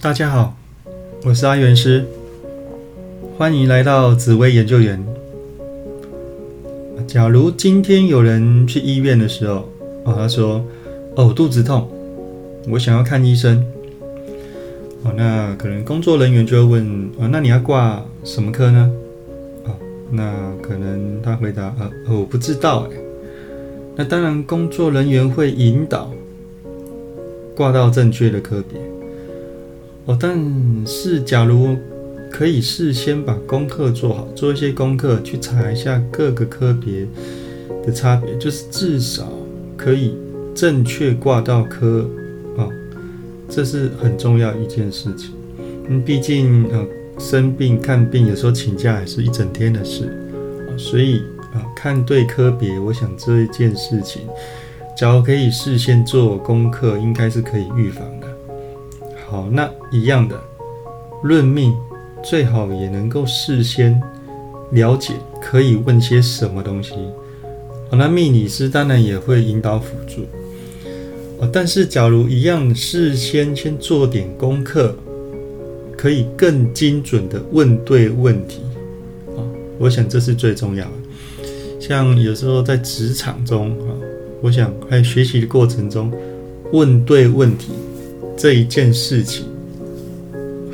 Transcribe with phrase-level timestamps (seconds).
[0.00, 0.54] 大家好，
[1.24, 2.04] 我是阿元师，
[3.36, 5.04] 欢迎来到紫薇研究员。
[7.08, 9.68] 假如今天有人去医院的时候，
[10.04, 10.64] 哦，他说
[11.16, 11.90] ：“哦，肚子痛，
[12.70, 13.60] 我想要看医生。”
[15.02, 18.88] 哦，那可能工作人员就会问：“哦，那你要挂什么科呢？”
[19.66, 19.74] 哦，
[20.12, 22.96] 那可能他回答：“呃，我不知道。”哎，
[23.96, 26.08] 那当然，工作人员会引导
[27.56, 28.80] 挂到正确的科别。
[30.08, 30.38] 哦，但
[30.86, 31.76] 是假如
[32.30, 37.06] 可以事先把功课做好，做一些功课，去查一下各个科别
[37.84, 39.30] 的差别，就是至少
[39.76, 40.16] 可以
[40.54, 42.08] 正确挂到科
[42.56, 42.66] 啊，
[43.50, 45.32] 这是很重要一件事情。
[45.90, 46.86] 嗯，毕竟呃
[47.18, 50.04] 生病看病有时候请假也是一整天的事
[50.68, 51.18] 啊，所以
[51.52, 54.22] 啊看对科别，我想这一件事情，
[54.96, 58.27] 假如可以事先做功课，应该是可以预防的。
[59.30, 60.40] 好，那一样的
[61.22, 61.74] 论命，
[62.24, 64.00] 最好也能够事先
[64.72, 66.94] 了解可以问些什么东西。
[67.90, 70.22] 好，那命理师当然也会引导辅助。
[71.52, 74.96] 但是假如一样事先先做点功课，
[75.94, 78.62] 可以更精准的问对问题。
[79.36, 79.44] 啊，
[79.78, 81.48] 我想这是最重要的。
[81.78, 83.92] 像有时候在职场中啊，
[84.40, 86.10] 我想在学习的过程中
[86.72, 87.72] 问对问题。
[88.38, 89.46] 这一件事情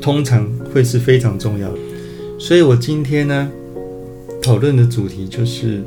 [0.00, 1.78] 通常会是非常重要的，
[2.38, 3.52] 所以我今天呢
[4.42, 5.82] 讨论的主题就是，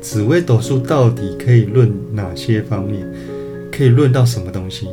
[0.00, 3.06] 紫微斗数到底可以论哪些方面，
[3.70, 4.88] 可以论到什么东西？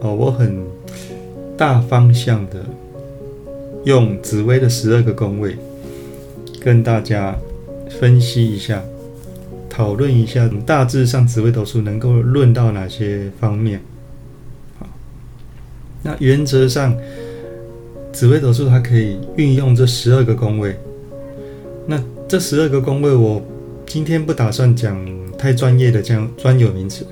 [0.00, 0.58] 哦，我很
[1.54, 2.64] 大方向的
[3.84, 5.54] 用紫微的十二个宫位
[6.62, 7.36] 跟大家
[8.00, 8.82] 分析一下，
[9.68, 13.82] 讨论一下，大致上紫微斗数能够论到哪些方面。
[16.10, 16.96] 那原则上，
[18.12, 20.74] 紫微斗数它可以运用这十二个宫位。
[21.86, 23.40] 那这十二个宫位，我
[23.86, 24.98] 今天不打算讲
[25.38, 27.06] 太专业的这样专有名词，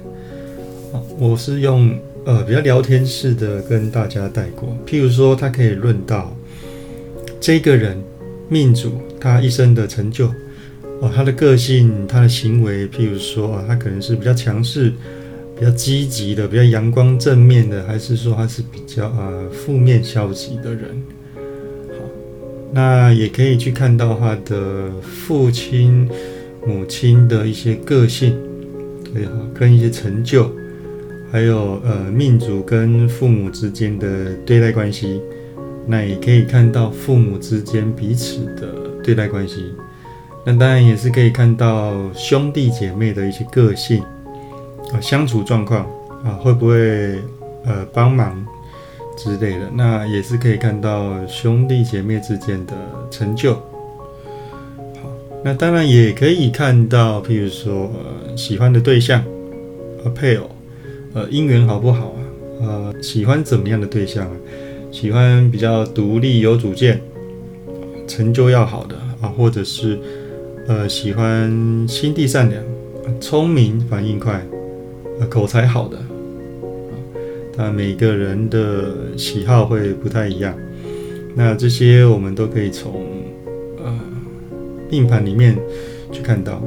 [1.17, 4.77] 我是用呃比较聊天式的跟大家带过。
[4.85, 6.37] 譬如说，它可以论到
[7.41, 7.97] 这个人
[8.49, 10.27] 命主他一生的成就，
[11.01, 14.93] 哦，他的个性、他的行为，譬如说啊，他可能是比较强势。
[15.59, 21.03] 比较积极的、比较阳光正面的，还是说他是比较呃负面消极的人？
[21.89, 21.95] 好，
[22.73, 26.09] 那也可以去看到他的父亲、
[26.65, 28.37] 母亲的一些个性，
[29.13, 30.49] 对哈，跟一些成就，
[31.33, 35.21] 还有呃命主跟父母之间的对待关系。
[35.89, 38.69] 那也可以看到父母之间彼此的
[39.03, 39.73] 对待关系。
[40.45, 44.03] 那当然也是可以看到兄弟姐妹的一些个性。
[44.93, 45.85] 啊，相处状况
[46.25, 47.21] 啊，会不会
[47.65, 48.45] 呃帮忙
[49.17, 49.71] 之类的？
[49.75, 52.75] 那也是可以看到兄弟姐妹之间的
[53.11, 53.55] 成就。
[53.55, 55.11] 好，
[55.45, 59.23] 那当然也可以看到，譬如说呃喜欢的对象
[60.03, 60.51] 和配偶，
[61.15, 62.21] 呃姻缘好不好啊？
[62.61, 64.33] 呃喜欢怎么样的对象啊？
[64.91, 67.01] 喜欢比较独立有主见，
[68.07, 69.99] 成就要好的啊，或者是
[70.67, 72.63] 呃喜欢心地善良、
[73.21, 74.41] 聪明、反应快。
[75.27, 76.05] 口才好的，啊，
[77.57, 80.55] 但每个人的喜好会不太一样。
[81.35, 83.07] 那这些我们都可以从
[83.79, 84.01] 呃
[84.91, 85.57] 命盘里面
[86.11, 86.63] 去看到。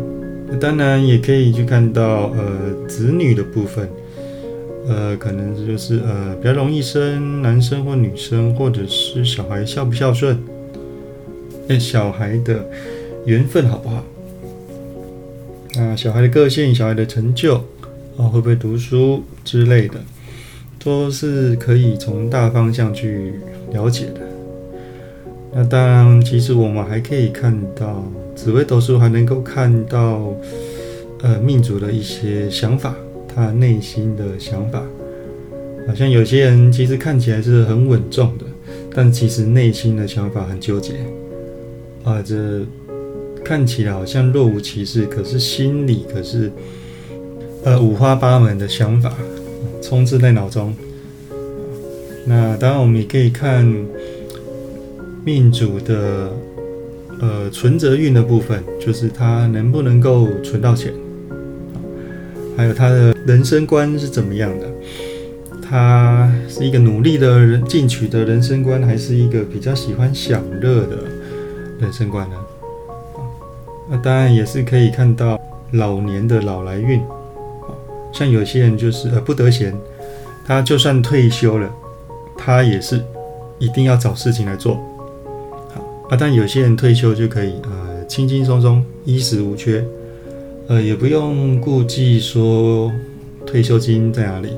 [0.60, 3.90] 当然也可以去看到呃子女的部分，
[4.88, 10.38] 呃，可能就是呃比较容易生男生或女生，或者是小孩孝不孝顺，
[11.68, 12.70] 那小孩的
[13.26, 14.04] 缘分好不好？
[15.82, 17.64] 啊，小孩的个性，小孩的成就。
[18.18, 19.96] 啊，会不会读书之类的，
[20.84, 23.34] 都是可以从大方向去
[23.72, 24.22] 了解的。
[25.54, 28.04] 那当然，其实我们还可以看到
[28.36, 30.34] 紫微斗数，还能够看到
[31.22, 32.94] 呃命主的一些想法，
[33.28, 34.84] 他内心的想法。
[35.88, 38.46] 好像有些人其实看起来是很稳重的，
[38.94, 40.94] 但其实内心的想法很纠结。
[42.04, 42.62] 啊，这
[43.44, 46.52] 看起来好像若无其事，可是心里可是。
[47.64, 49.14] 呃，五花八门的想法
[49.84, 50.74] 充斥在脑中。
[52.26, 53.64] 那当然，我们也可以看
[55.24, 56.32] 命主的
[57.20, 60.92] 呃存折运的部分，就是他能不能够存到钱，
[62.58, 64.68] 还有他的人生观是怎么样的。
[65.62, 70.98] 他是一个努力的人进取的人生观，还是一个比较喜欢享乐的
[71.80, 72.36] 人生观呢？
[73.88, 75.40] 那当然也是可以看到
[75.74, 77.00] 老年的老来运。
[78.12, 79.74] 像有些人就是呃不得闲，
[80.46, 81.70] 他就算退休了，
[82.38, 83.02] 他也是
[83.60, 84.74] 一定要找事情来做。
[86.10, 89.84] 啊，但有些人退休就可以呃轻轻松松，衣食无缺，
[90.68, 92.92] 呃也不用顾忌说
[93.46, 94.50] 退休金在哪里。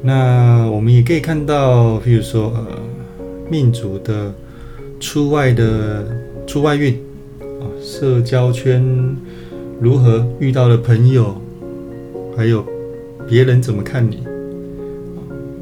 [0.00, 2.78] 那我们也可以看到，譬如说呃
[3.50, 4.32] 命主的
[5.00, 6.06] 出外的
[6.46, 6.94] 出外运
[7.40, 9.16] 啊，社交圈
[9.80, 11.34] 如何遇到的朋友，
[12.38, 12.64] 还有
[13.28, 14.22] 别人怎么看你。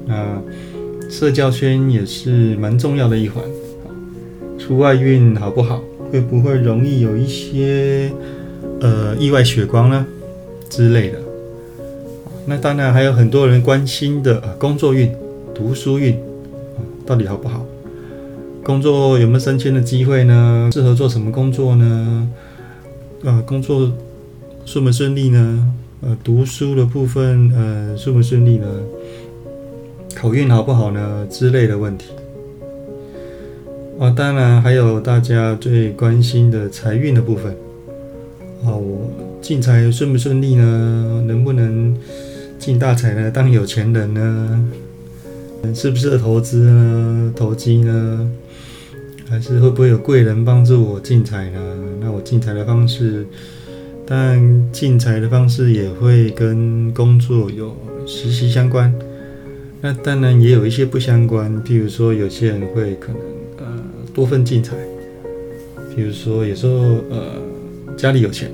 [0.05, 0.38] 那
[1.08, 3.43] 社交圈也是蛮重要的一环，
[4.58, 5.82] 出外运好不好？
[6.12, 8.12] 会不会容易有一些
[8.82, 10.06] 呃意外血光呢
[10.69, 11.19] 之类的？
[12.44, 15.11] 那当然还有很多人关心的工作运、
[15.55, 16.14] 读书运
[17.06, 17.64] 到底好不好？
[18.62, 20.69] 工作有没有升迁的机会呢？
[20.75, 22.31] 适合做什么工作呢？
[23.25, 23.90] 呃，工作
[24.67, 25.73] 顺不顺利呢？
[26.02, 28.66] 呃，读书的部分呃顺不顺利呢？
[30.14, 31.26] 考运好不好呢？
[31.31, 32.10] 之类的问题
[33.98, 37.56] 啊，当然还有大家最关心的财运的部分
[38.64, 39.10] 啊，我
[39.40, 41.25] 进财顺不顺利呢？
[41.26, 41.96] 能不能
[42.58, 43.31] 进大财呢？
[43.31, 44.69] 当有钱人呢？
[45.75, 47.32] 适不适合投资呢？
[47.34, 48.31] 投机呢？
[49.28, 51.58] 还是会不会有贵人帮助我进财呢？
[52.00, 53.26] 那我进财的方式，
[54.06, 57.76] 但进财的方式也会跟工作有
[58.06, 58.94] 息息相关。
[59.80, 63.20] 那当然也有一些不相关，譬如说有些人会可能
[63.58, 63.66] 呃
[64.14, 64.76] 多份进财，
[65.94, 66.72] 比如说有时候
[67.10, 67.34] 呃
[67.96, 68.50] 家里有钱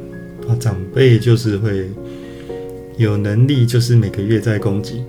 [0.49, 1.89] 啊，长辈就是会
[2.97, 5.03] 有能力，就是每个月在供给，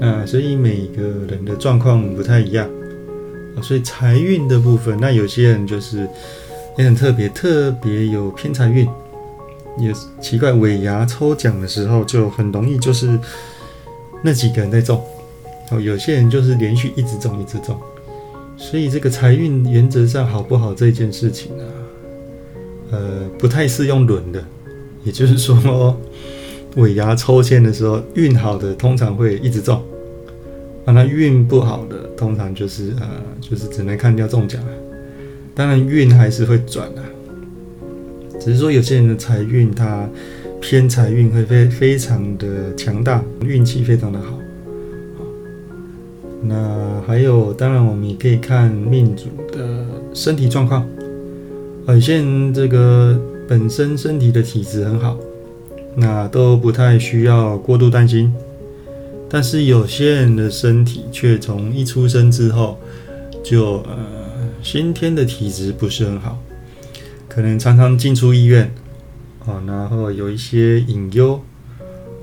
[0.00, 2.68] 那所以每个人的状况不太一样，
[3.62, 6.08] 所以财运的部分，那有些人就是
[6.78, 8.88] 也很特别，特别有偏财运，
[9.78, 13.18] 也奇怪，尾牙抽奖的时候就很容易就是。
[14.22, 15.00] 那几个人在中，
[15.70, 17.78] 哦，有些人就是连续一直中，一直中，
[18.56, 21.64] 所以这个财运原则上好不好这件事情啊，
[22.90, 24.42] 呃，不太适用轮的，
[25.04, 25.96] 也就是说，
[26.76, 29.80] 尾牙抽签的时候，运好的通常会一直中，
[30.86, 33.08] 啊，那运不好的通常就是呃，
[33.40, 34.60] 就是只能看掉中奖，
[35.54, 37.02] 当然运还是会转的，
[38.46, 40.08] 只是说有些人的财运他。
[40.58, 44.38] 偏财运会非非常的强大，运气非常的好。
[46.42, 49.84] 那还有，当然我们也可以看命主的
[50.14, 50.84] 身体状况。
[51.86, 55.16] 有些人这个本身身体的体质很好，
[55.94, 58.32] 那都不太需要过度担心。
[59.28, 62.78] 但是有些人的身体却从一出生之后
[63.44, 63.98] 就呃
[64.62, 66.42] 先天的体质不是很好，
[67.28, 68.70] 可能常常进出医院。
[69.46, 71.40] 啊，然后有一些隐忧，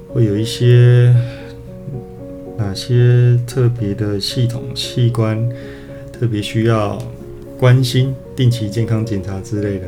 [0.10, 1.16] 会有一些
[2.58, 5.50] 哪些特别的系统器官
[6.12, 7.02] 特别需要
[7.58, 9.86] 关心、定期健康检查之类的，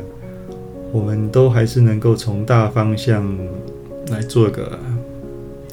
[0.92, 3.36] 我们都还是能够从大方向
[4.10, 4.78] 来做个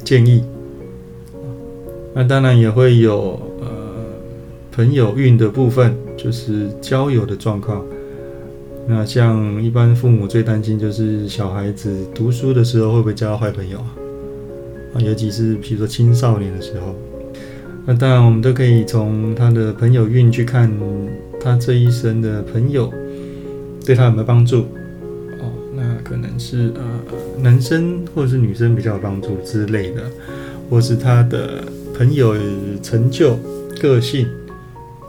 [0.03, 0.43] 建议。
[2.13, 3.67] 那当然也会有呃
[4.69, 7.81] 朋友运的部分，就是交友的状况。
[8.85, 13.95] 那像一般父母最担心就是小孩子读书的时候会不会交到坏朋友啊？
[14.93, 16.95] 啊，尤其是比如说青少年的时候。
[17.85, 20.71] 那当然我们都可以从他的朋友运去看
[21.39, 22.89] 他这一生的朋友
[23.85, 24.59] 对他有没有帮助。
[25.41, 26.81] 哦，那可能是呃
[27.41, 30.03] 男生或者是女生比较有帮助之类的，
[30.69, 31.63] 或是他的
[31.93, 32.35] 朋友
[32.81, 33.37] 成就、
[33.81, 34.27] 个性，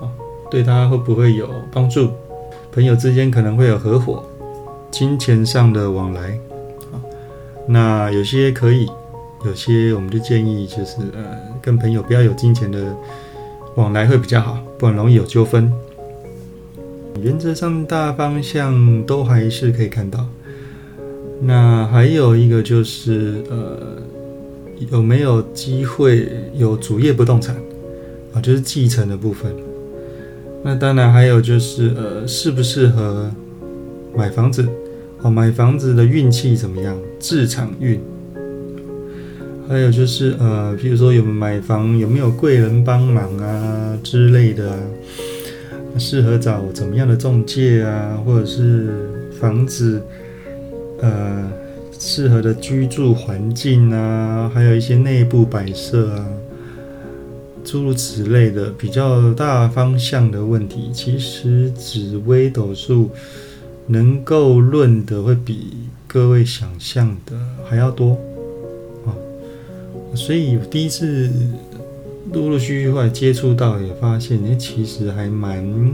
[0.01, 0.11] 哦，
[0.51, 2.09] 对他会不会有帮助？
[2.75, 4.25] 朋友之间可能会有合伙、
[4.91, 6.37] 金钱上的往来，
[6.93, 6.99] 啊，
[7.69, 8.89] 那有些可以，
[9.47, 12.93] 有些我们就建议就是呃，跟朋友不要有金钱的
[13.77, 15.73] 往来会比较好，不然容易有纠纷。
[17.23, 20.27] 原则上大方向都还是可以看到。
[21.41, 24.03] 那还有一个就是呃，
[24.91, 27.55] 有没有机会有主业不动产
[28.35, 28.41] 啊？
[28.41, 29.55] 就是继承的部分。
[30.67, 33.31] 那当然还有就是，呃，适不适合
[34.17, 34.67] 买房子？
[35.21, 36.97] 哦，买房子的运气怎么样？
[37.21, 38.01] 自场运。
[39.69, 44.73] 还有就是，呃，比如说有买房有没有贵人帮忙啊之类的？
[45.99, 48.19] 适合找怎么样的中介啊？
[48.25, 48.89] 或者是
[49.39, 50.03] 房子，
[51.01, 51.47] 呃，
[51.99, 54.51] 适合的居住环境啊？
[54.53, 56.27] 还有一些内部摆设啊。
[57.65, 63.11] 诸如此类的比较大方向的问题，其实紫微斗数
[63.87, 65.73] 能够论的会比
[66.07, 67.35] 各位想象的
[67.69, 68.19] 还要多
[69.07, 69.17] 啊。
[70.15, 71.31] 所以第一次
[72.33, 75.93] 陆陆续续后来接触到，也发现，哎，其实还蛮，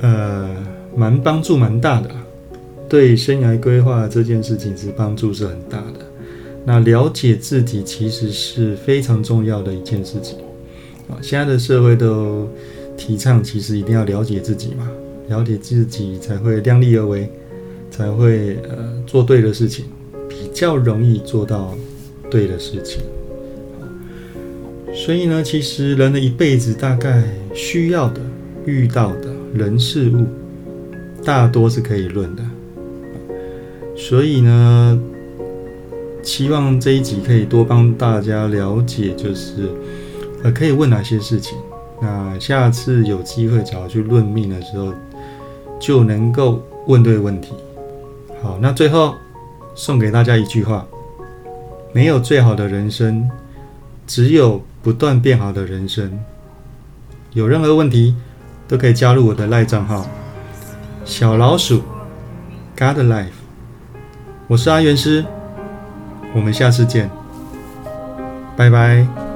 [0.00, 0.54] 呃，
[0.94, 2.10] 蛮帮助蛮大的，
[2.88, 6.09] 对生涯规划这件事情是帮助是很大的。
[6.64, 10.38] 那了解自己其实是非常重要的一件事情
[11.08, 11.16] 啊！
[11.22, 12.46] 现在的社会都
[12.98, 14.88] 提倡，其实一定要了解自己嘛，
[15.28, 17.28] 了解自己才会量力而为，
[17.90, 19.86] 才会呃做对的事情，
[20.28, 21.74] 比较容易做到
[22.30, 23.00] 对的事情。
[24.94, 27.24] 所以呢，其实人的一辈子大概
[27.54, 28.20] 需要的、
[28.66, 30.26] 遇到的人事物，
[31.24, 32.42] 大多是可以论的。
[33.96, 35.00] 所以呢。
[36.22, 39.70] 希望这一集可以多帮大家了解，就是
[40.42, 41.58] 呃，可以问哪些事情。
[42.00, 44.92] 那下次有机会找去论命的时候，
[45.78, 47.52] 就能够问对问题。
[48.42, 49.14] 好，那最后
[49.74, 50.86] 送给大家一句话：
[51.92, 53.28] 没有最好的人生，
[54.06, 56.18] 只有不断变好的人生。
[57.32, 58.14] 有任何问题
[58.66, 60.06] 都可以加入我的赖账号
[61.04, 61.82] 小老鼠
[62.76, 63.28] God Life。
[64.48, 65.24] 我是阿元师。
[66.34, 67.10] 我们下次见，
[68.56, 69.29] 拜拜。